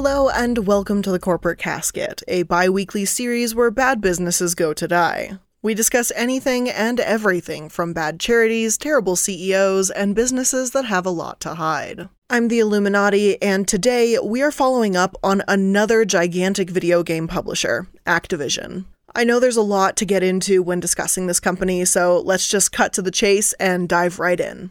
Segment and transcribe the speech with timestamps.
[0.00, 4.72] Hello, and welcome to the Corporate Casket, a bi weekly series where bad businesses go
[4.72, 5.40] to die.
[5.60, 11.10] We discuss anything and everything from bad charities, terrible CEOs, and businesses that have a
[11.10, 12.08] lot to hide.
[12.30, 17.88] I'm the iilluminaughtii, and today we are following up on another gigantic video game publisher,
[18.06, 18.84] Activision.
[19.16, 22.70] I know there's a lot to get into when discussing this company, so let's just
[22.70, 24.70] cut to the chase and dive right in.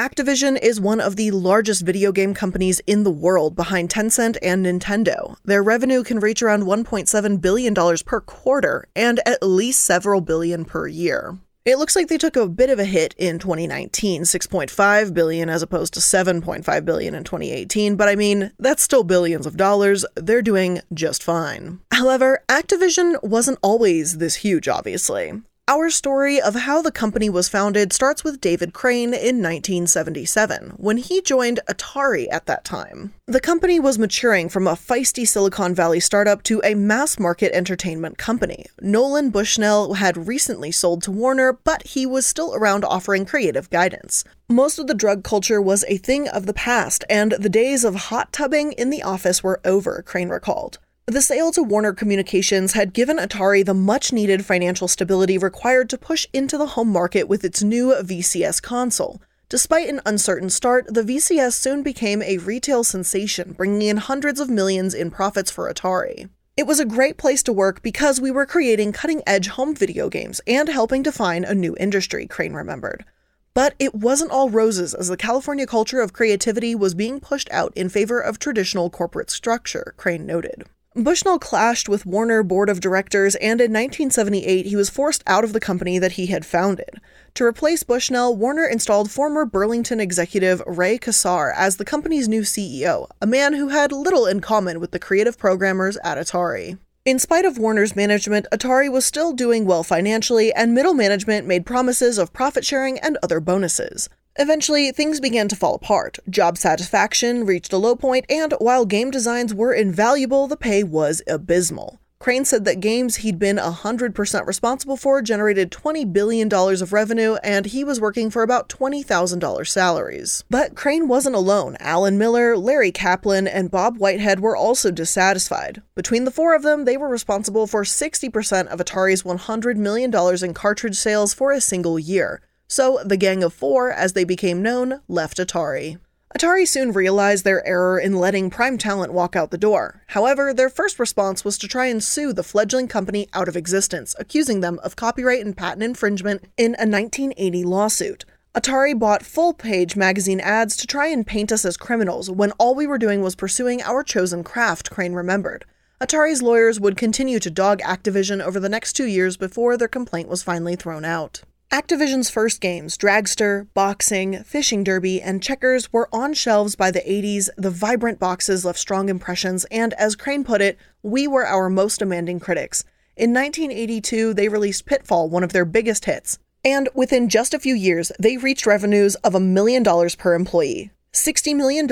[0.00, 4.64] Activision is one of the largest video game companies in the world behind Tencent and
[4.64, 5.36] Nintendo.
[5.44, 10.86] Their revenue can reach around $1.7 billion per quarter and at least several billion per
[10.86, 11.36] year.
[11.66, 15.60] It looks like they took a bit of a hit in 2019, 6.5 billion as
[15.60, 20.06] opposed to 7.5 billion in 2018, but I mean, that's still billions of dollars.
[20.16, 21.80] They're doing just fine.
[21.92, 25.42] However, Activision wasn't always this huge, obviously.
[25.70, 30.96] Our story of how the company was founded starts with David Crane in 1977, when
[30.96, 33.14] he joined Atari at that time.
[33.28, 38.18] The company was maturing from a feisty Silicon Valley startup to a mass market entertainment
[38.18, 38.66] company.
[38.80, 44.24] Nolan Bushnell had recently sold to Warner, but he was still around offering creative guidance.
[44.48, 47.94] Most of the drug culture was a thing of the past, and the days of
[47.94, 50.80] hot tubbing in the office were over, Crane recalled.
[51.10, 55.98] The sale to Warner Communications had given Atari the much needed financial stability required to
[55.98, 59.20] push into the home market with its new VCS console.
[59.48, 64.48] Despite an uncertain start, the VCS soon became a retail sensation, bringing in hundreds of
[64.48, 66.28] millions in profits for Atari.
[66.56, 70.10] It was a great place to work because we were creating cutting edge home video
[70.10, 73.04] games and helping define a new industry, Crane remembered.
[73.52, 77.72] But it wasn't all roses as the California culture of creativity was being pushed out
[77.74, 80.66] in favor of traditional corporate structure, Crane noted.
[80.96, 85.52] Bushnell clashed with Warner board of directors, and in 1978 he was forced out of
[85.52, 87.00] the company that he had founded.
[87.34, 93.08] To replace Bushnell, Warner installed former Burlington executive Ray Kassar as the company's new CEO,
[93.22, 96.76] a man who had little in common with the creative programmers at Atari.
[97.04, 101.64] In spite of Warner's management, Atari was still doing well financially, and middle management made
[101.64, 104.08] promises of profit sharing and other bonuses.
[104.36, 106.18] Eventually, things began to fall apart.
[106.28, 111.22] Job satisfaction reached a low point, and while game designs were invaluable, the pay was
[111.26, 112.00] abysmal.
[112.20, 117.64] Crane said that games he'd been 100% responsible for generated $20 billion of revenue, and
[117.64, 120.44] he was working for about $20,000 salaries.
[120.50, 121.78] But Crane wasn't alone.
[121.80, 125.80] Alan Miller, Larry Kaplan, and Bob Whitehead were also dissatisfied.
[125.94, 130.12] Between the four of them, they were responsible for 60% of Atari's $100 million
[130.44, 132.42] in cartridge sales for a single year.
[132.70, 135.98] So the Gang of Four, as they became known, left Atari.
[136.38, 140.04] Atari soon realized their error in letting prime talent walk out the door.
[140.10, 144.14] However, their first response was to try and sue the fledgling company out of existence,
[144.20, 148.24] accusing them of copyright and patent infringement in a 1980 lawsuit.
[148.54, 152.76] Atari bought full page magazine ads to try and paint us as criminals when all
[152.76, 155.64] we were doing was pursuing our chosen craft, Crane remembered.
[156.00, 160.28] Atari's lawyers would continue to dog Activision over the next two years before their complaint
[160.28, 161.42] was finally thrown out.
[161.72, 167.48] Activision's first games, Dragster, Boxing, Fishing Derby, and Checkers, were on shelves by the 80s.
[167.56, 171.98] The vibrant boxes left strong impressions, and as Crane put it, we were our most
[171.98, 172.82] demanding critics.
[173.16, 176.40] In 1982, they released Pitfall, one of their biggest hits.
[176.64, 180.90] And within just a few years, they reached revenues of a million dollars per employee.
[181.12, 181.88] $60 million,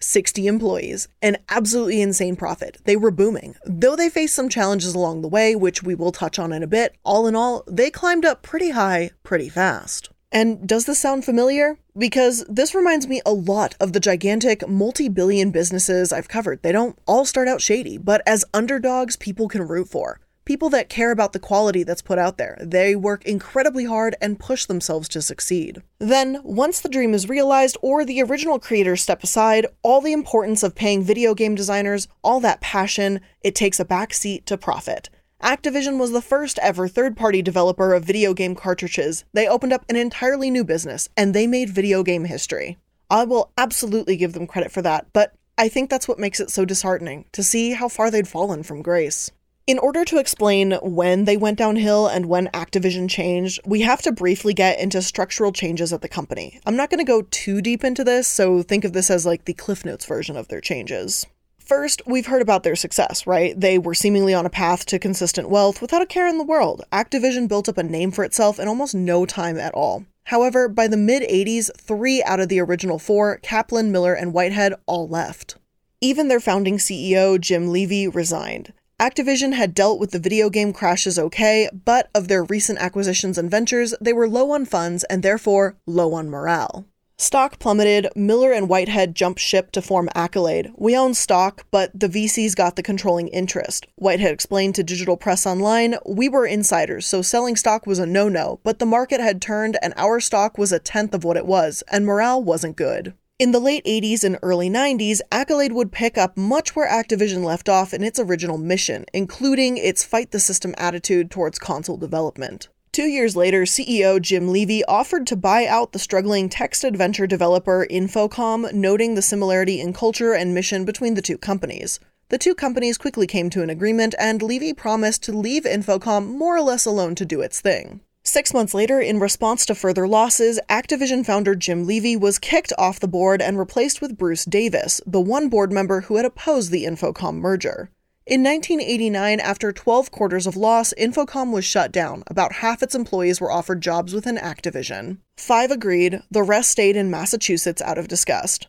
[0.00, 2.78] 60 employees, an absolutely insane profit.
[2.84, 3.54] They were booming.
[3.64, 6.66] Though they faced some challenges along the way, which we will touch on in a
[6.66, 10.10] bit, all in all, they climbed up pretty high pretty fast.
[10.32, 11.78] And does this sound familiar?
[11.96, 16.62] Because this reminds me a lot of the gigantic multi billion businesses I've covered.
[16.62, 20.88] They don't all start out shady, but as underdogs, people can root for people that
[20.88, 22.56] care about the quality that's put out there.
[22.62, 25.82] They work incredibly hard and push themselves to succeed.
[25.98, 30.62] Then, once the dream is realized or the original creators step aside, all the importance
[30.62, 35.10] of paying video game designers, all that passion, it takes a backseat to profit.
[35.42, 39.24] Activision was the first ever third party developer of video game cartridges.
[39.34, 42.78] They opened up an entirely new business, and they made video game history.
[43.10, 46.50] I will absolutely give them credit for that, but I think that's what makes it
[46.50, 49.30] so disheartening to see how far they'd fallen from grace.
[49.66, 54.12] In order to explain when they went downhill and when Activision changed, we have to
[54.12, 56.60] briefly get into structural changes at the company.
[56.64, 59.44] I'm not going to go too deep into this, so think of this as like
[59.44, 61.26] the Cliff Notes version of their changes.
[61.58, 63.58] First, we've heard about their success, right?
[63.60, 66.84] They were seemingly on a path to consistent wealth without a care in the world.
[66.92, 70.04] Activision built up a name for itself in almost no time at all.
[70.26, 74.74] However, by the mid 80s, three out of the original four, Kaplan, Miller, and Whitehead,
[74.86, 75.56] all left.
[76.00, 78.72] Even their founding CEO, Jim Levy, resigned.
[78.98, 83.50] Activision had dealt with the video game crashes okay, but of their recent acquisitions and
[83.50, 86.86] ventures, they were low on funds and therefore low on morale.
[87.18, 90.72] Stock plummeted, Miller and Whitehead jumped ship to form Accolade.
[90.76, 93.86] We own stock, but the VCs got the controlling interest.
[93.96, 98.30] Whitehead explained to Digital Press Online, We were insiders, so selling stock was a no
[98.30, 101.44] no, but the market had turned and our stock was a tenth of what it
[101.44, 103.12] was, and morale wasn't good.
[103.38, 107.68] In the late 80s and early 90s, Accolade would pick up much where Activision left
[107.68, 112.70] off in its original mission, including its fight the system attitude towards console development.
[112.92, 117.86] Two years later, CEO Jim Levy offered to buy out the struggling text adventure developer
[117.90, 122.00] Infocom, noting the similarity in culture and mission between the two companies.
[122.30, 126.56] The two companies quickly came to an agreement, and Levy promised to leave Infocom more
[126.56, 128.00] or less alone to do its thing.
[128.26, 132.98] Six months later, in response to further losses, Activision founder Jim Levy was kicked off
[132.98, 136.86] the board and replaced with Bruce Davis, the one board member who had opposed the
[136.86, 137.88] Infocom merger.
[138.26, 142.24] In 1989, after 12 quarters of loss, Infocom was shut down.
[142.26, 145.18] About half its employees were offered jobs within Activision.
[145.36, 148.66] Five agreed, the rest stayed in Massachusetts out of disgust.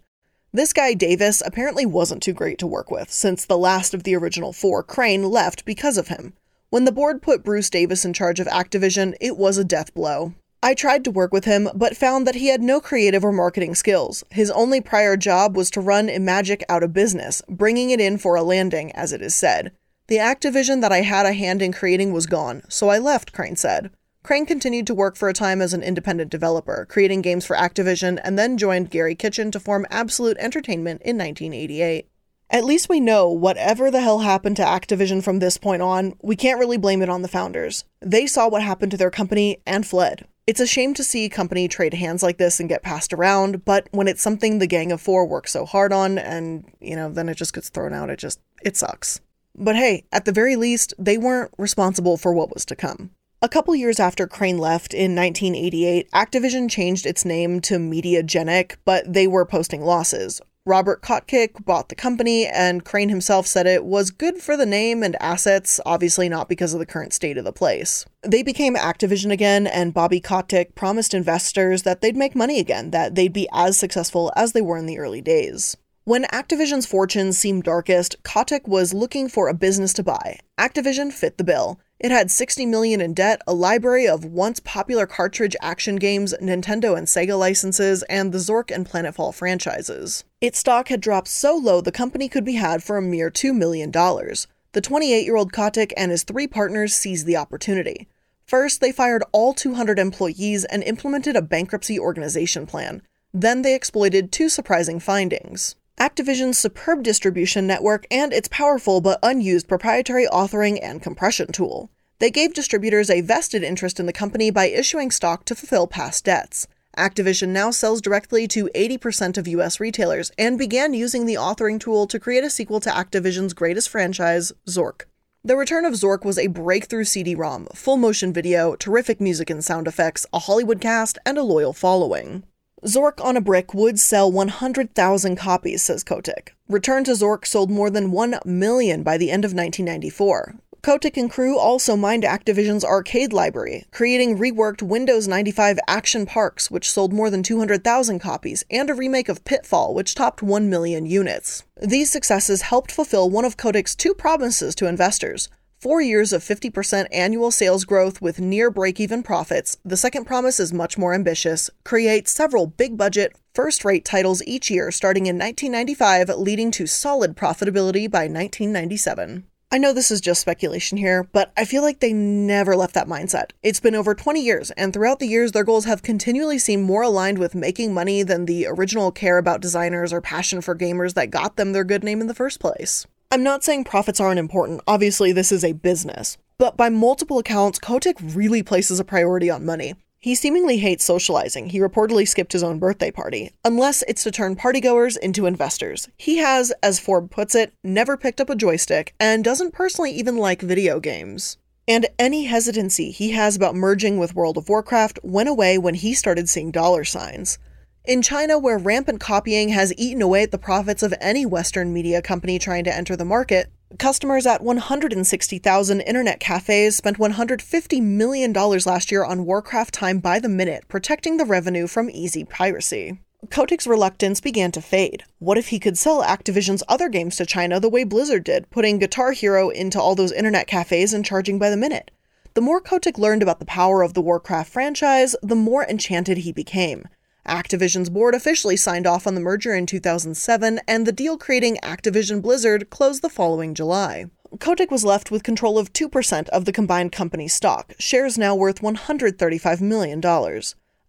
[0.54, 4.15] This guy, Davis, apparently wasn't too great to work with, since the last of the
[4.15, 6.33] original four, Crane, left because of him.
[6.69, 10.34] When the board put Bruce Davis in charge of Activision, it was a death blow.
[10.62, 13.74] I tried to work with him, but found that he had no creative or marketing
[13.74, 14.25] skills.
[14.31, 18.36] His only prior job was to run Imagic out of business, bringing it in for
[18.36, 19.72] a landing, as it is said.
[20.08, 23.56] The Activision that I had a hand in creating was gone, so I left, Crane
[23.56, 23.90] said.
[24.24, 28.19] Crane continued to work for a time as an independent developer, creating games for Activision,
[28.25, 32.10] and then joined Gary Kitchen to form Absolute Entertainment in 1988.
[32.50, 36.38] At least we know whatever the hell happened to Activision from this point on, we
[36.38, 37.84] can't really blame it on the founders.
[38.00, 40.26] They saw what happened to their company and fled.
[40.46, 43.66] It's a shame to see a company trade hands like this and get passed around,
[43.66, 47.10] but when it's something the Gang of Four works so hard on and, you know,
[47.10, 49.20] then it just gets thrown out, it just, it sucks.
[49.54, 53.10] But hey, at the very least, they weren't responsible for what was to come.
[53.42, 59.12] A couple years after Crane left in 1988, Activision changed its name to Mediagenic, but
[59.12, 60.42] they were posting losses.
[60.68, 65.02] Robert Kotick bought the company, and Crane himself said it was good for the name
[65.02, 68.06] and assets, obviously not because of the current state of the place.
[68.22, 73.16] They became Activision again, and Bobby Kotick promised investors that they'd make money again, that
[73.16, 75.78] they'd be as successful as they were in the early days.
[76.04, 80.40] When Activision's fortunes seemed darkest, Kotick was looking for a business to buy.
[80.60, 81.80] Activision fit the bill.
[82.00, 86.96] It had 60 million in debt, a library of once popular cartridge action games, Nintendo
[86.96, 90.24] and Sega licenses, and the Zork and Planetfall franchises.
[90.40, 93.56] Its stock had dropped so low the company could be had for a mere $2
[93.56, 93.92] million.
[93.92, 98.08] The 28 year old Kotick and his three partners seized the opportunity.
[98.46, 103.02] First, they fired all 200 employees and implemented a bankruptcy organization plan.
[103.34, 105.76] Then they exploited two surprising findings.
[106.00, 111.90] Activision's superb distribution network, and its powerful but unused proprietary authoring and compression tool.
[112.20, 116.26] They gave distributors a vested interest in the company by issuing stock to fulfill past
[116.26, 116.68] debts.
[116.98, 122.06] Activision now sells directly to 80% of US retailers and began using the authoring tool
[122.08, 125.06] to create a sequel to Activision's greatest franchise, Zork.
[125.44, 129.64] The return of Zork was a breakthrough CD ROM, full motion video, terrific music and
[129.64, 132.44] sound effects, a Hollywood cast, and a loyal following.
[132.86, 136.56] Zork on a Brick would sell 100,000 copies, says Kotick.
[136.69, 140.56] Return to Zork sold more than 1 million by the end of 1994.
[140.84, 146.92] Kotick and crew also mined Activision's arcade library, creating reworked Windows 95 Action Packs, which
[146.92, 151.64] sold more than 200,000 copies, and a remake of Pitfall, which topped 1 million units.
[151.81, 157.06] These successes helped fulfill one of Kotick's two promises to investors Four years of 50%
[157.12, 161.69] annual sales growth with near break even profits, the second promise is much more ambitious.
[161.86, 167.38] Create several big budget, first rate titles each year starting in 1995, leading to solid
[167.38, 169.46] profitability by 1997.
[169.72, 173.07] I know this is just speculation here, but I feel like they never left that
[173.07, 173.52] mindset.
[173.62, 177.04] It's been over 20 years, and throughout the years, their goals have continually seemed more
[177.04, 181.30] aligned with making money than the original care about designers or passion for gamers that
[181.30, 183.06] got them their good name in the first place.
[183.30, 186.38] I'm not saying profits aren't important, obviously, this is a business.
[186.57, 189.96] But by multiple accounts, Kotick really places a priority on money.
[190.18, 191.69] He seemingly hates socializing.
[191.69, 196.07] He reportedly skipped his own birthday party, unless it's to turn partygoers into investors.
[196.16, 200.38] He has, as Forbes puts it, never picked up a joystick and doesn't personally even
[200.38, 201.57] like video games.
[201.86, 206.14] And any hesitancy he has about merging with World of Warcraft went away when he
[206.14, 207.60] started seeing dollar signs.
[208.07, 212.21] In China, where rampant copying has eaten away at the profits of any Western media
[212.21, 219.11] company trying to enter the market, customers at 160,000 internet cafes spent $150 million last
[219.11, 223.19] year on Warcraft time by the minute, protecting the revenue from easy piracy.
[223.49, 225.26] Kotick's reluctance began to fade.
[225.40, 228.99] What if he could sell Activision's other games to China the way Blizzard did, putting
[228.99, 232.11] Guitar Hero into all those internet cafes and charging by the minute?
[232.54, 236.54] The more Kotick learned about the power of the Warcraft franchise, the more enchanted he
[236.54, 237.09] became.
[237.47, 242.42] Activision's board officially signed off on the merger in 2007, and the deal creating Activision
[242.42, 244.25] Blizzard closed the following July.
[244.59, 248.81] Kotick was left with control of 2% of the combined company's stock, shares now worth
[248.81, 250.21] $135 million.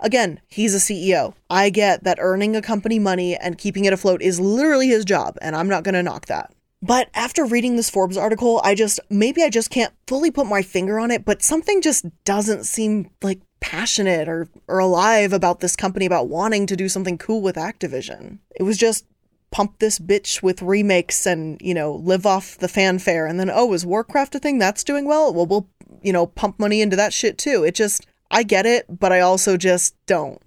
[0.01, 1.35] Again, he's a CEO.
[1.51, 5.37] I get that earning a company money and keeping it afloat is literally his job,
[5.43, 6.53] and I'm not going to knock that.
[6.81, 10.63] But after reading this Forbes article, I just, maybe I just can't fully put my
[10.63, 15.77] finger on it, but something just doesn't seem like passionate or, or alive about this
[15.77, 18.39] company about wanting to do something cool with Activision.
[18.57, 19.05] It was just
[19.51, 23.27] pump this bitch with remakes and, you know, live off the fanfare.
[23.27, 25.33] And then, oh, is Warcraft a thing that's doing well?
[25.33, 25.69] Well, we'll,
[26.03, 27.65] you know, pump money into that shit too.
[27.65, 30.41] It just, I get it, but I also just don't.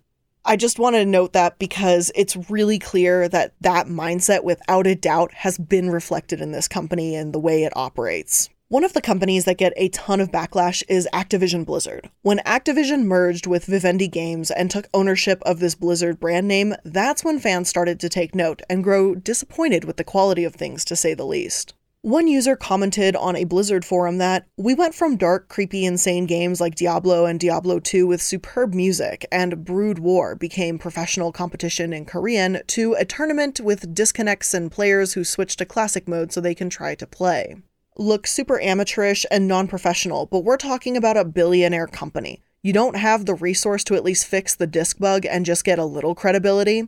[0.43, 4.95] I just want to note that because it's really clear that that mindset, without a
[4.95, 8.49] doubt, has been reflected in this company and the way it operates.
[8.71, 12.09] One of the companies that get a ton of backlash is Activision Blizzard.
[12.21, 17.21] When Activision merged with Vivendi Games and took ownership of this Blizzard brand name, that's
[17.21, 20.95] when fans started to take note and grow disappointed with the quality of things, to
[20.95, 21.73] say the least.
[21.99, 26.61] One user commented on a Blizzard forum that we went from dark, creepy, insane games
[26.61, 32.05] like Diablo and Diablo 2 with superb music and Brood War became professional competition in
[32.05, 36.55] Korean to a tournament with disconnects and players who switch to classic mode so they
[36.55, 37.57] can try to play
[37.97, 42.41] look super amateurish and non professional, but we're talking about a billionaire company.
[42.61, 45.79] You don't have the resource to at least fix the disk bug and just get
[45.79, 46.87] a little credibility.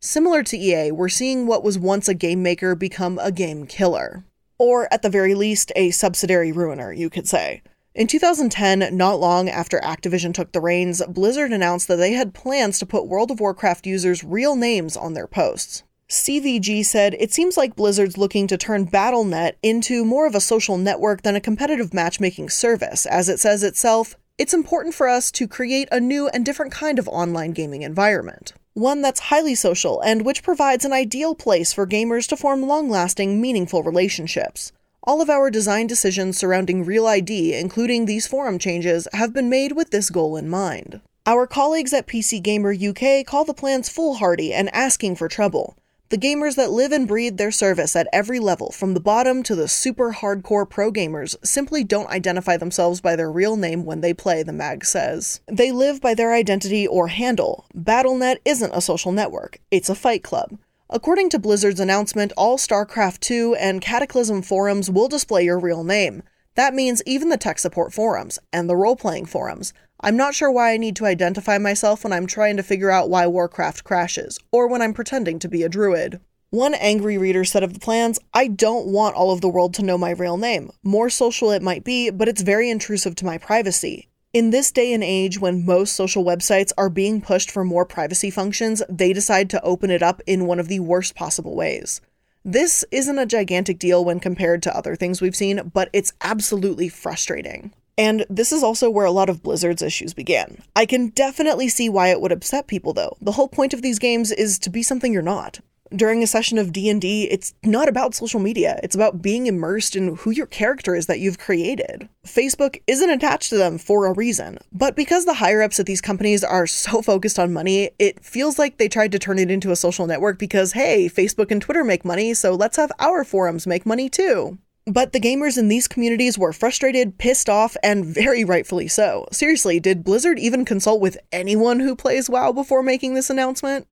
[0.00, 4.24] Similar to EA, we're seeing what was once a game maker become a game killer.
[4.58, 7.62] Or, at the very least, a subsidiary ruiner, you could say.
[7.94, 12.78] In 2010, not long after Activision took the reins, Blizzard announced that they had plans
[12.80, 15.84] to put World of Warcraft users' real names on their posts.
[16.08, 20.76] CVG said, It seems like Blizzard's looking to turn Battle.net into more of a social
[20.76, 23.06] network than a competitive matchmaking service.
[23.06, 26.98] As it says itself, it's important for us to create a new and different kind
[26.98, 28.52] of online gaming environment.
[28.74, 32.90] One that's highly social and which provides an ideal place for gamers to form long
[32.90, 34.72] lasting, meaningful relationships.
[35.04, 39.72] All of our design decisions surrounding Real ID, including these forum changes, have been made
[39.72, 41.00] with this goal in mind.
[41.26, 45.76] Our colleagues at PC Gamer UK call the plans foolhardy and asking for trouble.
[46.14, 49.56] The gamers that live and breathe their service at every level, from the bottom to
[49.56, 54.14] the super hardcore pro gamers, simply don't identify themselves by their real name when they
[54.14, 55.40] play, the mag says.
[55.48, 57.66] They live by their identity or handle.
[57.74, 60.56] Battle.net isn't a social network, it's a fight club.
[60.88, 66.22] According to Blizzard's announcement, all StarCraft 2 and Cataclysm forums will display your real name.
[66.54, 69.72] That means even the tech support forums and the role playing forums.
[70.04, 73.08] I'm not sure why I need to identify myself when I'm trying to figure out
[73.08, 76.20] why Warcraft crashes, or when I'm pretending to be a druid.
[76.50, 79.82] One angry reader said of the plans, I don't want all of the world to
[79.82, 80.70] know my real name.
[80.82, 84.06] More social it might be, but it's very intrusive to my privacy.
[84.34, 88.28] In this day and age, when most social websites are being pushed for more privacy
[88.28, 92.02] functions, they decide to open it up in one of the worst possible ways.
[92.44, 96.90] This isn't a gigantic deal when compared to other things we've seen, but it's absolutely
[96.90, 97.72] frustrating.
[97.96, 100.62] And this is also where a lot of Blizzard's issues began.
[100.74, 103.16] I can definitely see why it would upset people though.
[103.20, 105.60] The whole point of these games is to be something you're not.
[105.94, 108.80] During a session of D&D, it's not about social media.
[108.82, 112.08] It's about being immersed in who your character is that you've created.
[112.26, 116.00] Facebook isn't attached to them for a reason, but because the higher ups at these
[116.00, 119.70] companies are so focused on money, it feels like they tried to turn it into
[119.70, 123.66] a social network because hey, Facebook and Twitter make money, so let's have our forums
[123.66, 124.58] make money too.
[124.86, 129.26] But the gamers in these communities were frustrated, pissed off, and very rightfully so.
[129.32, 133.86] Seriously, did Blizzard even consult with anyone who plays WoW before making this announcement?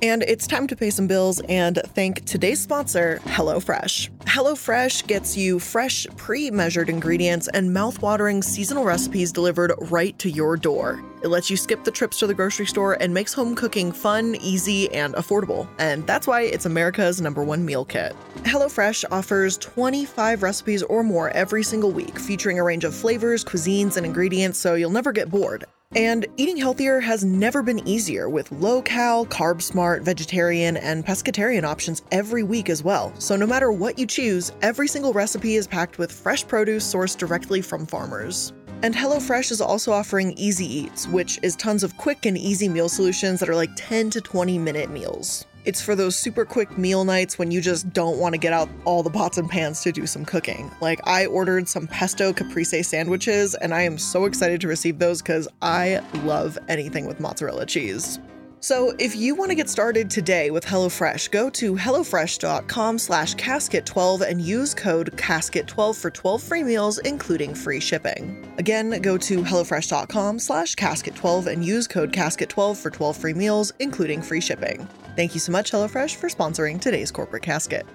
[0.00, 4.10] And it's time to pay some bills and thank today's sponsor, HelloFresh.
[4.20, 10.56] HelloFresh gets you fresh, pre measured ingredients and mouth-watering seasonal recipes delivered right to your
[10.56, 11.02] door.
[11.24, 14.36] It lets you skip the trips to the grocery store and makes home cooking fun,
[14.36, 15.66] easy, and affordable.
[15.78, 18.14] And that's why it's America's number one meal kit.
[18.44, 23.96] HelloFresh offers 25 recipes or more every single week, featuring a range of flavors, cuisines,
[23.96, 25.64] and ingredients so you'll never get bored.
[25.96, 31.64] And eating healthier has never been easier with low cal, carb smart, vegetarian, and pescatarian
[31.64, 33.10] options every week as well.
[33.18, 37.16] So no matter what you choose, every single recipe is packed with fresh produce sourced
[37.16, 38.52] directly from farmers.
[38.82, 42.90] And HelloFresh is also offering Easy Eats, which is tons of quick and easy meal
[42.90, 45.46] solutions that are like 10 to 20 minute meals.
[45.68, 48.70] It's for those super quick meal nights when you just don't want to get out
[48.86, 50.70] all the pots and pans to do some cooking.
[50.80, 55.20] Like, I ordered some pesto caprese sandwiches, and I am so excited to receive those
[55.20, 58.18] because I love anything with mozzarella cheese.
[58.60, 64.22] So if you want to get started today with HelloFresh, go to HelloFresh.com slash casket12
[64.22, 68.52] and use code casket12 for 12 free meals, including free shipping.
[68.58, 74.22] Again, go to HelloFresh.com slash casket12 and use code casket12 for 12 free meals, including
[74.22, 74.88] free shipping.
[75.14, 77.86] Thank you so much, HelloFresh, for sponsoring today's Corporate Casket.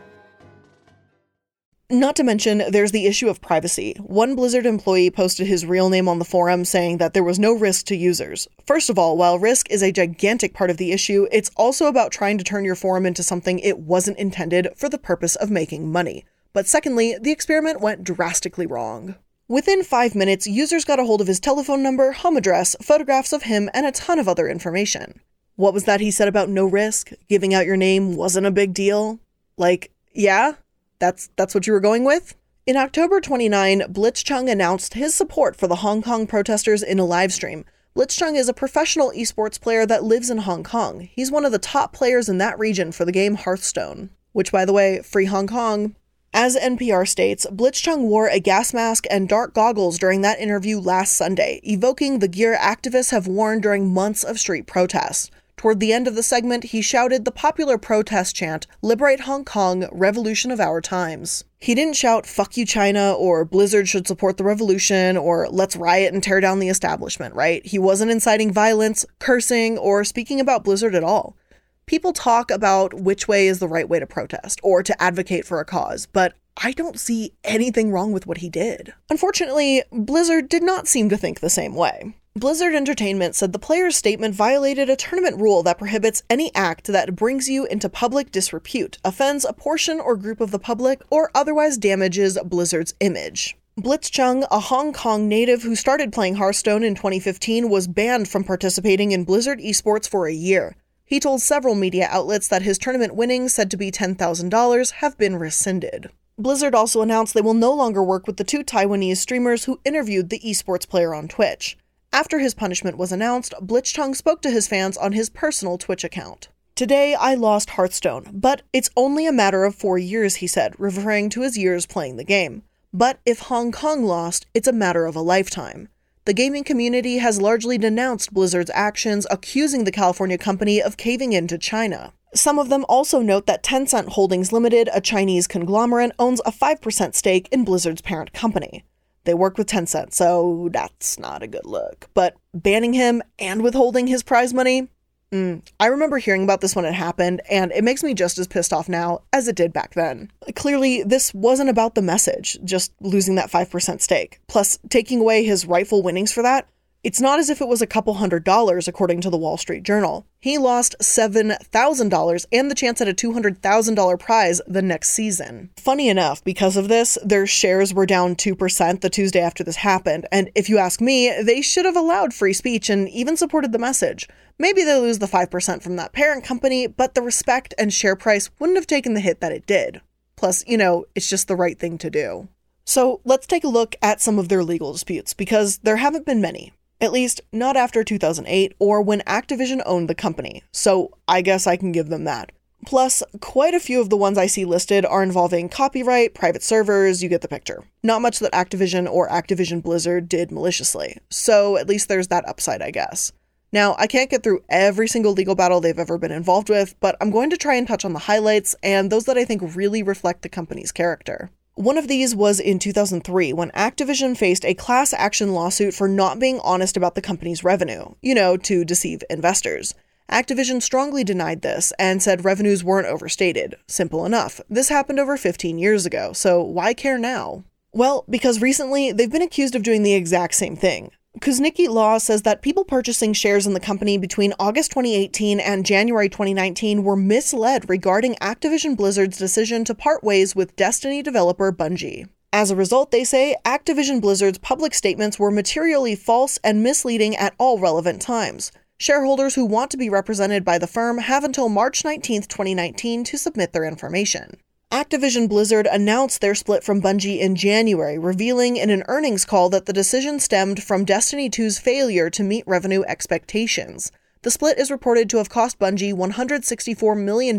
[1.90, 3.96] Not to mention, there's the issue of privacy.
[4.00, 7.54] One Blizzard employee posted his real name on the forum saying that there was no
[7.54, 8.48] risk to users.
[8.66, 12.12] First of all, while risk is a gigantic part of the issue, it's also about
[12.12, 15.92] trying to turn your forum into something it wasn't intended for the purpose of making
[15.92, 16.26] money.
[16.54, 19.16] But secondly, the experiment went drastically wrong.
[19.50, 23.44] Within five minutes, users got a hold of his telephone number, home address, photographs of
[23.44, 25.20] him, and a ton of other information.
[25.58, 27.12] What was that he said about no risk?
[27.28, 29.20] Giving out your name wasn't a big deal?
[29.58, 30.54] Like, yeah,
[31.04, 32.34] that's that's what you were going with?
[32.66, 37.34] In October 29, Blitzchung announced his support for the Hong Kong protesters in a live
[37.34, 37.66] stream.
[37.94, 41.10] Blitzchung is a professional esports player that lives in Hong Kong.
[41.12, 44.64] He's one of the top players in that region for the game Hearthstone, which by
[44.64, 45.94] the way, free Hong Kong.
[46.34, 51.18] As NPR states, Blitzchung wore a gas mask and dark goggles during that interview last
[51.18, 55.30] Sunday, evoking the gear activists have worn during months of street protests.
[55.58, 59.88] Toward the end of the segment, he shouted the popular protest chant, Liberate Hong Kong,
[59.92, 61.46] Revolution of Our Times.
[61.60, 66.14] He didn't shout, fuck you, China, or Blizzard should support the revolution, or let's riot
[66.14, 67.66] and tear down the establishment, right?
[67.66, 71.38] He wasn't inciting violence, cursing, or speaking about Blizzard at all.
[71.86, 75.60] People talk about which way is the right way to protest or to advocate for
[75.60, 78.94] a cause, but I don't see anything wrong with what he did.
[79.10, 82.16] Unfortunately, Blizzard did not seem to think the same way.
[82.36, 87.16] Blizzard Entertainment said the player's statement violated a tournament rule that prohibits any act that
[87.16, 91.78] brings you into public disrepute, offends a portion or group of the public, or otherwise
[91.78, 93.56] damages Blizzard's image.
[93.80, 99.12] Blitzchung, a Hong Kong native who started playing Hearthstone in 2015, was banned from participating
[99.12, 100.76] in Blizzard esports for a year.
[101.06, 105.36] He told several media outlets that his tournament winnings, said to be $10,000, have been
[105.36, 106.10] rescinded.
[106.40, 110.32] Blizzard also announced they will no longer work with the two Taiwanese streamers who interviewed
[110.32, 111.78] the esports player on Twitch.
[112.14, 116.48] After his punishment was announced, Blitzchung spoke to his fans on his personal Twitch account.
[116.76, 121.30] Today, I lost Hearthstone, but it's only a matter of four years, he said, referring
[121.30, 122.62] to his years playing the game.
[122.94, 125.90] But if Hong Kong lost, it's a matter of a lifetime.
[126.26, 131.58] The gaming community has largely denounced Blizzard's actions, accusing the California company of caving into
[131.58, 132.14] China.
[132.36, 137.16] Some of them also note that Tencent Holdings Limited, a Chinese conglomerate, owns a 5%
[137.16, 138.84] stake in Blizzard's parent company.
[139.26, 142.10] They work with Tencent, so that's not a good look.
[142.14, 144.90] But banning him and withholding his prize money,
[145.32, 148.48] mm, I remember hearing about this when it happened, and it makes me just as
[148.48, 150.32] pissed off now as it did back then.
[150.56, 154.40] Clearly, this wasn't about the message, just losing that 5% stake.
[154.48, 156.68] Plus, taking away his rightful winnings for that,
[157.04, 159.84] it's not as if it was a couple hundred dollars, according to the Wall Street
[159.84, 160.26] Journal.
[160.40, 165.70] He lost $7,000 and the chance at a $200,000 prize the next season.
[165.78, 170.26] Funny enough, because of this, their shares were down 2% the Tuesday after this happened,
[170.32, 173.80] and if you ask me, they should have allowed free speech and even supported the
[173.80, 174.28] message.
[174.58, 178.50] Maybe they lose the 5% from that parent company, but the respect and share price
[178.60, 180.00] wouldn't have taken the hit that it did.
[180.38, 182.48] Plus, you know, it's just the right thing to do.
[182.86, 186.42] So let's take a look at some of their legal disputes, because there haven't been
[186.42, 186.72] many.
[187.04, 191.76] At least, not after 2008 or when Activision owned the company, so I guess I
[191.76, 192.54] can give them that.
[192.86, 197.22] Plus, quite a few of the ones I see listed are involving copyright, private servers,
[197.22, 197.84] you get the picture.
[198.04, 202.82] Not much that Activision or Activision Blizzard did maliciously, so at least there's that upside,
[202.82, 203.34] I guess.
[203.74, 207.18] Now, I can't get through every single legal battle they've ever been involved with, but
[207.20, 210.04] I'm going to try and touch on the highlights and those that I think really
[210.04, 211.52] reflect the company's character.
[211.76, 216.38] One of these was in 2003 when Activision faced a class action lawsuit for not
[216.38, 219.96] being honest about the company's revenue, you know, to deceive investors.
[220.32, 223.76] Activision strongly denied this and said revenues weren't overstated.
[223.88, 224.62] Simple enough.
[224.70, 227.64] This happened over 15 years ago, so why care now?
[227.92, 231.10] Well, because recently they've been accused of doing the exact same thing.
[231.40, 236.30] Kuznicki Law says that people purchasing shares in the company between August 2018 and January
[236.30, 242.30] 2019 were misled regarding Activision Blizzard's decision to part ways with Destiny developer Bungie.
[242.54, 247.56] As a result, they say Activision Blizzard's public statements were materially false and misleading at
[247.58, 248.72] all relevant times.
[249.00, 253.38] Shareholders who want to be represented by the firm have until March 19, 2019 to
[253.40, 254.58] submit their information.
[254.94, 259.88] Activision Blizzard announced their split from Bungie in January, revealing in an earnings call that
[259.88, 264.12] the decision stemmed from Destiny 2's failure to meet revenue expectations.
[264.44, 267.58] The split is reported to have cost Bungie $164 million.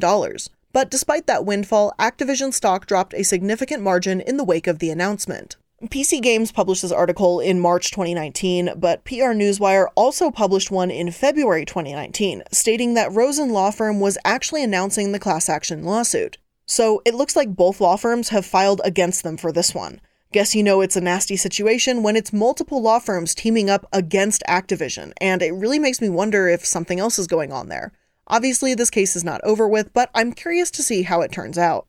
[0.73, 4.91] But despite that windfall, Activision stock dropped a significant margin in the wake of the
[4.91, 5.57] announcement.
[5.87, 11.11] PC Games published this article in March 2019, but PR Newswire also published one in
[11.11, 16.39] February 2019, stating that Rosen Law Firm was actually announcing the class action lawsuit.
[16.67, 20.01] So it looks like both law firms have filed against them for this one.
[20.33, 24.43] Guess you know it's a nasty situation when it's multiple law firms teaming up against
[24.49, 27.93] Activision, and it really makes me wonder if something else is going on there.
[28.27, 31.57] Obviously, this case is not over with, but I'm curious to see how it turns
[31.57, 31.87] out.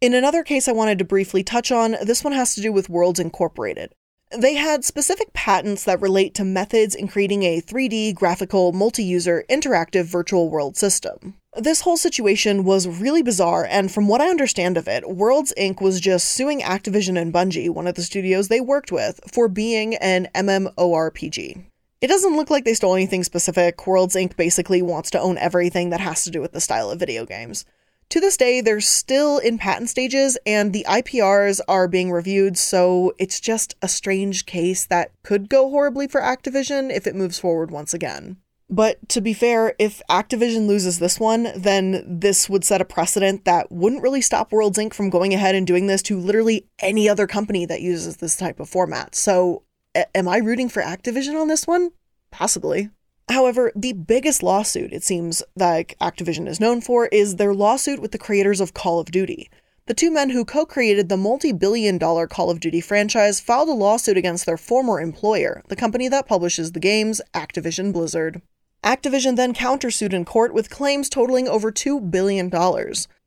[0.00, 2.90] In another case I wanted to briefly touch on, this one has to do with
[2.90, 3.94] Worlds Incorporated.
[4.36, 9.44] They had specific patents that relate to methods in creating a 3D graphical multi user
[9.48, 11.34] interactive virtual world system.
[11.56, 15.80] This whole situation was really bizarre, and from what I understand of it, Worlds Inc.
[15.80, 19.94] was just suing Activision and Bungie, one of the studios they worked with, for being
[19.96, 21.64] an MMORPG.
[22.00, 23.86] It doesn't look like they stole anything specific.
[23.86, 24.36] Worlds Inc.
[24.36, 27.64] basically wants to own everything that has to do with the style of video games.
[28.10, 33.12] To this day, they're still in patent stages and the IPRs are being reviewed, so
[33.18, 37.70] it's just a strange case that could go horribly for Activision if it moves forward
[37.70, 38.36] once again.
[38.70, 43.44] But to be fair, if Activision loses this one, then this would set a precedent
[43.44, 44.94] that wouldn't really stop Worlds Inc.
[44.94, 48.60] from going ahead and doing this to literally any other company that uses this type
[48.60, 49.14] of format.
[49.14, 49.64] So,
[49.94, 51.90] a- am I rooting for Activision on this one?
[52.30, 52.90] Possibly.
[53.28, 58.12] However, the biggest lawsuit it seems like Activision is known for is their lawsuit with
[58.12, 59.48] the creators of Call of Duty.
[59.86, 63.68] The two men who co created the multi billion dollar Call of Duty franchise filed
[63.68, 68.40] a lawsuit against their former employer, the company that publishes the games, Activision Blizzard.
[68.82, 72.50] Activision then countersued in court with claims totaling over $2 billion.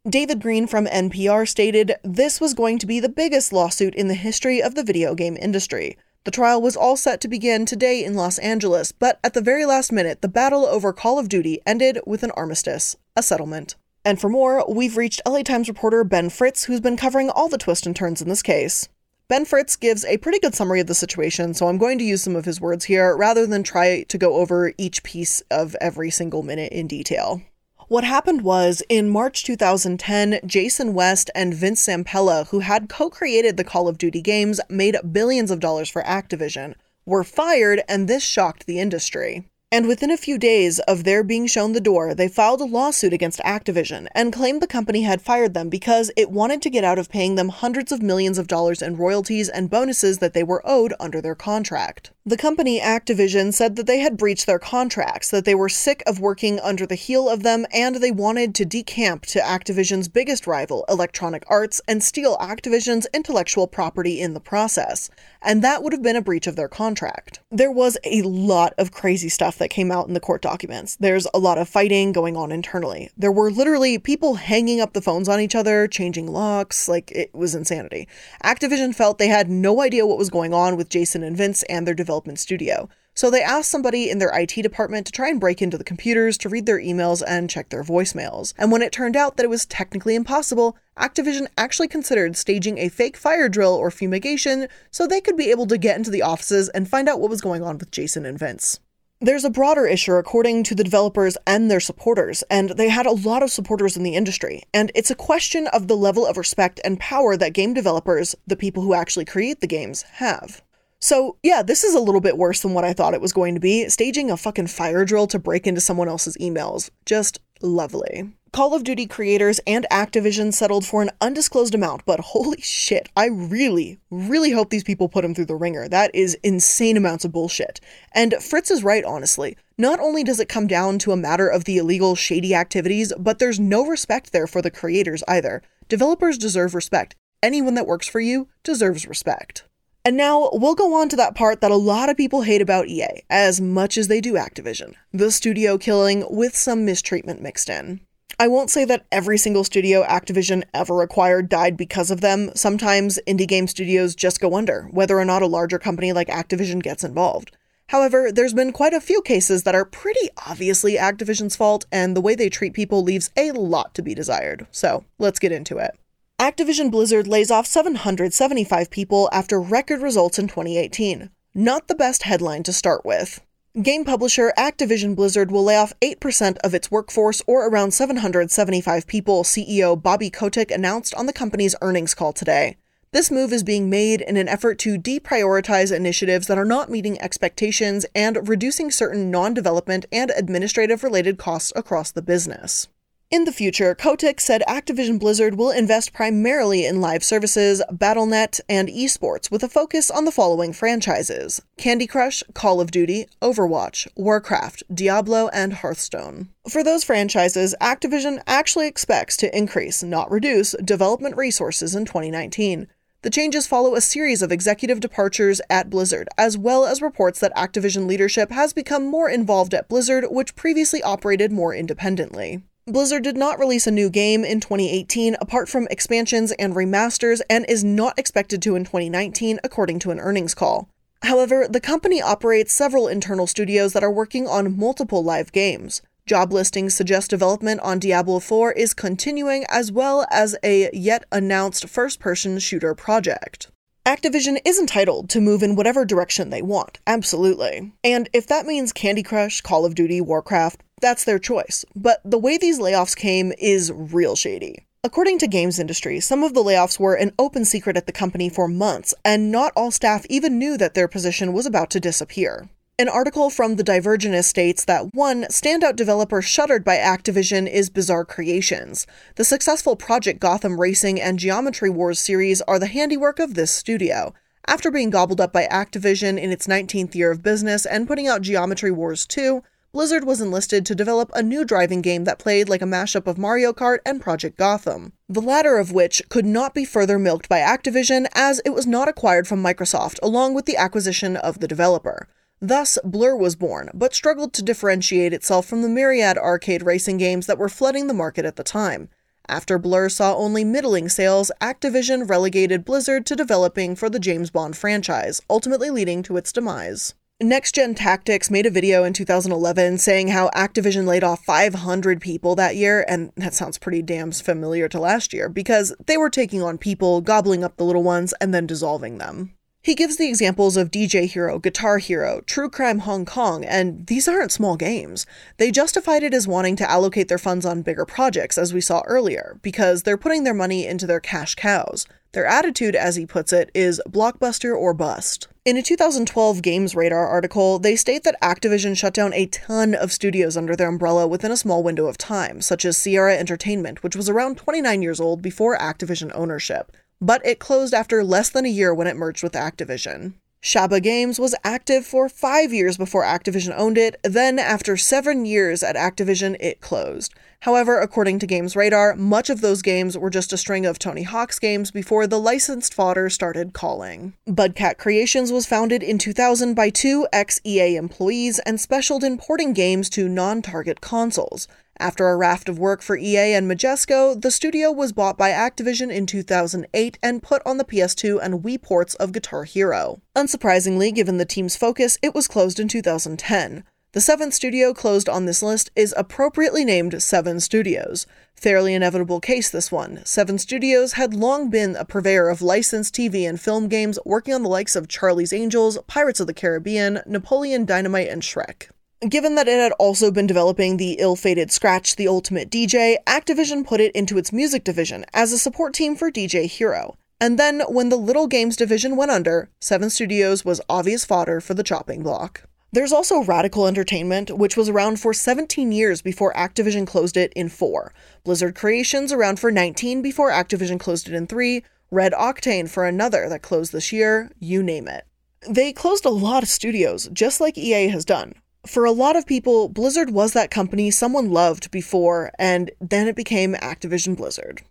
[0.08, 4.14] David Greene from NPR stated this was going to be the biggest lawsuit in the
[4.14, 5.98] history of the video game industry.
[6.28, 9.66] The trial was all set to begin today in Los Angeles, but at the very
[9.66, 13.78] last minute, the battle over Call of Duty ended with an armistice, a settlement.
[14.04, 17.58] And for more, we've reached LA Times reporter Ben Fritz, who's been covering all the
[17.58, 18.90] twists and turns in this case.
[19.30, 22.24] Ben Fritz gives a pretty good summary of the situation, so I'm going to use
[22.24, 26.12] some of his words here rather than try to go over each piece of every
[26.12, 27.42] single minute in detail.
[27.90, 33.56] What happened was, in March 2010, Jason West and Vince Zampella, who had co created
[33.56, 38.24] the Call of Duty games, made billions of dollars for Activision, were fired, and this
[38.24, 39.46] shocked the industry.
[39.70, 43.12] And within a few days of their being shown the door, they filed a lawsuit
[43.12, 46.98] against Activision and claimed the company had fired them because it wanted to get out
[46.98, 50.62] of paying them hundreds of millions of dollars in royalties and bonuses that they were
[50.64, 52.12] owed under their contract.
[52.26, 56.20] The company Activision said that they had breached their contracts, that they were sick of
[56.20, 60.84] working under the heel of them, and they wanted to decamp to Activision's biggest rival,
[60.90, 65.10] Electronic Arts, and steal Activision's intellectual property in the process.
[65.42, 67.40] And that would have been a breach of their contract.
[67.50, 70.96] There was a lot of crazy that came out in the court documents.
[71.00, 73.10] There's a lot of fighting going on internally.
[73.18, 77.34] There were literally people hanging up the phones on each other, changing locks, like it
[77.34, 78.08] was insanity.
[78.44, 81.88] Activision felt they had no idea what was going on with Jason and Vince and
[81.88, 82.90] their development studio.
[83.18, 86.38] So they asked somebody in their IT department to try and break into the computers
[86.38, 88.54] to read their emails and check their voicemails.
[88.60, 92.90] And when it turned out that it was technically impossible, Activision actually considered staging a
[92.90, 96.70] fake fire drill or fumigation so they could be able to get into the offices
[96.70, 98.80] and find out what was going on with Jason and Vince.
[99.20, 103.12] There's a broader issue according to the developers and their supporters, and they had a
[103.12, 104.62] lot of supporters in the industry.
[104.76, 108.56] And it's a question of the level of respect and power that game developers, the
[108.56, 110.62] people who actually create the games, have.
[111.00, 113.54] So, yeah, this is a little bit worse than what I thought it was going
[113.54, 113.88] to be.
[113.90, 116.90] Staging a fucking fire drill to break into someone else's emails.
[117.06, 118.32] Just lovely.
[118.52, 123.28] Call of Duty creators and Activision settled for an undisclosed amount, but holy shit, I
[123.28, 125.88] really, really hope these people put him through the ringer.
[125.88, 127.80] That is insane amounts of bullshit.
[128.14, 129.58] And Fritz is right, honestly.
[129.78, 133.38] Not only does it come down to a matter of the illegal, shady activities, but
[133.38, 135.62] there's no respect there for the creators either.
[135.88, 137.16] Developers deserve respect.
[137.44, 139.67] Anyone that works for you deserves respect.
[140.08, 142.88] And now we'll go on to that part that a lot of people hate about
[142.88, 148.00] EA, as much as they do Activision the studio killing with some mistreatment mixed in.
[148.40, 152.52] I won't say that every single studio Activision ever acquired died because of them.
[152.56, 156.82] Sometimes indie game studios just go under, whether or not a larger company like Activision
[156.82, 157.58] gets involved.
[157.88, 162.22] However, there's been quite a few cases that are pretty obviously Activision's fault, and the
[162.22, 164.68] way they treat people leaves a lot to be desired.
[164.72, 166.00] So, let's get into it.
[166.40, 171.32] Activision Blizzard lays off 775 people after record results in 2018.
[171.56, 173.42] Not the best headline to start with.
[173.82, 179.44] Game publisher Activision Blizzard will lay off 8% of its workforce, or around 775 people,
[179.44, 182.78] CEO Bobby Kotick announced on the company's earnings call today.
[183.12, 187.20] This move is being made in an effort to deprioritize initiatives that are not meeting
[187.20, 192.90] expectations and reducing certain non development and administrative related costs across the business.
[193.30, 198.88] In the future, Kotick said Activision Blizzard will invest primarily in live services, Battle.net, and
[198.88, 204.84] esports with a focus on the following franchises Candy Crush, Call of Duty, Overwatch, Warcraft,
[204.94, 206.48] Diablo, and Hearthstone.
[206.70, 212.88] For those franchises, Activision actually expects to increase, not reduce, development resources in 2019.
[213.24, 217.56] The changes follow a series of executive departures at Blizzard, as well as reports that
[217.58, 222.62] Activision leadership has become more involved at Blizzard, which previously operated more independently.
[222.90, 227.66] Blizzard did not release a new game in 2018 apart from expansions and remasters and
[227.68, 230.88] is not expected to in 2019, according to an earnings call.
[231.24, 236.02] However, the company operates several internal studios that are working on multiple live games.
[236.26, 241.90] Job listings suggest development on Diablo 4 is continuing, as well as a yet announced
[241.90, 243.68] first person shooter project.
[244.06, 247.92] Activision is entitled to move in whatever direction they want, absolutely.
[248.06, 251.86] And if that means Candy Crush, Call of Duty, Warcraft, that's their choice.
[251.96, 254.86] But the way these layoffs came is real shady.
[255.04, 258.50] According to Games Industry, some of the layoffs were an open secret at the company
[258.50, 262.68] for months, and not all staff even knew that their position was about to disappear.
[263.00, 268.26] An article from The Divergenist states that one standout developer shuttered by Activision is Bizarre
[268.26, 269.06] Creations.
[269.36, 274.34] The successful Project Gotham Racing and Geometry Wars series are the handiwork of this studio.
[274.66, 278.42] After being gobbled up by Activision in its 19th year of business and putting out
[278.42, 282.82] Geometry Wars 2, Blizzard was enlisted to develop a new driving game that played like
[282.82, 286.86] a mashup of Mario Kart and Project Gotham, the latter of which could not be
[286.86, 291.38] further milked by Activision as it was not acquired from Microsoft along with the acquisition
[291.38, 292.28] of the developer.
[292.60, 297.46] Thus, Blur was born, but struggled to differentiate itself from the myriad arcade racing games
[297.46, 299.10] that were flooding the market at the time.
[299.48, 304.76] After Blur saw only middling sales, Activision relegated Blizzard to developing for the James Bond
[304.76, 307.14] franchise, ultimately leading to its demise.
[307.40, 312.56] Next Gen Tactics made a video in 2011 saying how Activision laid off 500 people
[312.56, 316.64] that year, and that sounds pretty damn familiar to last year because they were taking
[316.64, 319.54] on people, gobbling up the little ones, and then dissolving them.
[319.84, 324.28] He gives the examples of DJ Hero, Guitar Hero, True Crime Hong Kong, and these
[324.28, 325.28] aren't small games.
[325.58, 329.04] They justified it as wanting to allocate their funds on bigger projects, as we saw
[329.06, 332.08] earlier, because they're putting their money into their cash cows.
[332.32, 335.48] Their attitude, as he puts it, is blockbuster or bust.
[335.68, 340.14] In a 2012 Games Radar article, they state that Activision shut down a ton of
[340.14, 344.16] studios under their umbrella within a small window of time, such as Sierra Entertainment, which
[344.16, 348.70] was around 29 years old before Activision ownership, but it closed after less than a
[348.70, 350.36] year when it merged with Activision.
[350.68, 355.82] Shaba Games was active for five years before Activision owned it, then, after seven years
[355.82, 357.34] at Activision, it closed.
[357.62, 361.24] However, according to Games Radar, much of those games were just a string of Tony
[361.24, 364.34] Hawk's games before the licensed fodder started calling.
[364.46, 369.72] Budcat Creations was founded in 2000 by two ex EA employees and specialized in porting
[369.72, 371.70] games to non target consoles.
[372.00, 376.12] After a raft of work for EA and Majesco, the studio was bought by Activision
[376.14, 380.22] in 2008 and put on the PS2 and Wii ports of Guitar Hero.
[380.36, 383.84] Unsurprisingly, given the team's focus, it was closed in 2010.
[384.14, 388.26] The seventh studio closed on this list is appropriately named Seven Studios.
[388.56, 390.22] Fairly inevitable case, this one.
[390.24, 394.64] Seven Studios had long been a purveyor of licensed TV and film games, working on
[394.64, 398.90] the likes of Charlie's Angels, Pirates of the Caribbean, Napoleon Dynamite, and Shrek.
[399.28, 403.84] Given that it had also been developing the ill fated Scratch the Ultimate DJ, Activision
[403.84, 407.16] put it into its music division as a support team for DJ Hero.
[407.42, 411.74] And then, when the Little Games division went under, Seven Studios was obvious fodder for
[411.74, 412.70] the chopping block.
[412.92, 417.70] There's also Radical Entertainment, which was around for 17 years before Activision closed it in
[417.70, 418.14] 4.
[418.44, 421.84] Blizzard Creations around for 19 before Activision closed it in 3.
[422.12, 425.26] Red Octane for another that closed this year, you name it.
[425.68, 428.54] They closed a lot of studios, just like EA has done.
[428.88, 433.36] For a lot of people, Blizzard was that company someone loved before, and then it
[433.36, 434.82] became Activision Blizzard.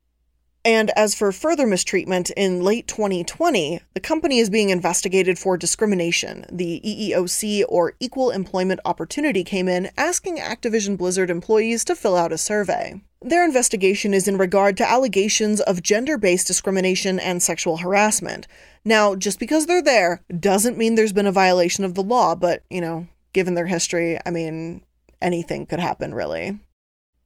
[0.67, 6.45] And as for further mistreatment, in late 2020, the company is being investigated for discrimination.
[6.53, 12.33] The EEOC, or Equal Employment Opportunity, came in asking Activision Blizzard employees to fill out
[12.33, 13.01] a survey.
[13.23, 18.47] Their investigation is in regard to allegations of gender based discrimination and sexual harassment.
[18.85, 22.63] Now, just because they're there doesn't mean there's been a violation of the law, but,
[22.69, 24.81] you know, given their history, I mean,
[25.21, 26.59] anything could happen, really.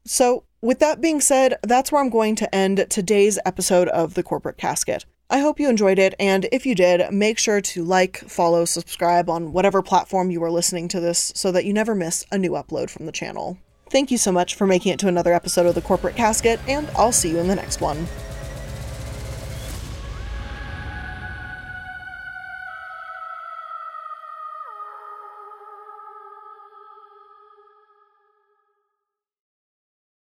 [0.04, 4.24] So, with that being said, that's where I'm going to end today's episode of The
[4.24, 5.04] Corporate Casket.
[5.30, 9.30] I hope you enjoyed it, and if you did, make sure to like, follow, subscribe
[9.30, 12.50] on whatever platform you are listening to this so that you never miss a new
[12.50, 13.56] upload from the channel.
[13.88, 16.90] Thank you so much for making it to another episode of The Corporate Casket, and
[16.96, 18.08] I'll see you in the next one.